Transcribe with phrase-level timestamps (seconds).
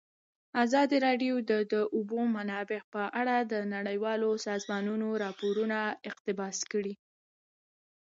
[0.63, 5.77] ازادي راډیو د د اوبو منابع په اړه د نړیوالو سازمانونو راپورونه
[6.09, 6.93] اقتباس کړي.